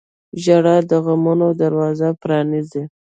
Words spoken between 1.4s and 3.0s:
دروازه پرانیزي.